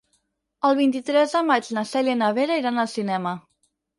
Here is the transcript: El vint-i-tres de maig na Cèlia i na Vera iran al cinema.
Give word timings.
El 0.69 0.77
vint-i-tres 0.79 1.35
de 1.35 1.41
maig 1.51 1.69
na 1.77 1.83
Cèlia 1.91 2.17
i 2.17 2.21
na 2.21 2.31
Vera 2.39 2.57
iran 2.63 2.85
al 2.85 2.91
cinema. 2.97 3.37